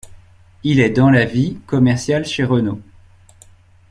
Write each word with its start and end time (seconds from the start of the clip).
Il 0.63 0.79
est 0.79 0.89
dans 0.89 1.11
la 1.11 1.25
vie 1.25 1.57
commercial 1.67 2.25
chez 2.25 2.43
Renault. 2.43 2.81